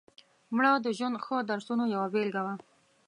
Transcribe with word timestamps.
مړه 0.55 0.71
د 0.79 0.87
ژوند 0.97 1.15
ښو 1.23 1.35
درسونو 1.49 1.83
یوه 1.95 2.07
بېلګه 2.13 2.41
وه 2.45 2.55